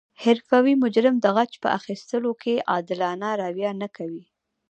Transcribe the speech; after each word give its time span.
حرفوي 0.23 0.73
مجرم 0.83 1.15
د 1.21 1.25
غچ 1.35 1.51
په 1.63 1.67
اخستلو 1.77 2.31
کې 2.41 2.65
عادلانه 2.71 3.29
رویه 3.41 3.71
نه 3.81 3.87
کوي 3.95 4.23